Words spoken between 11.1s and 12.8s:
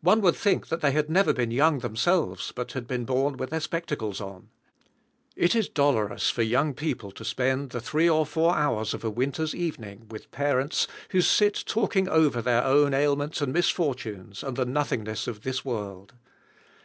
who sit talking over their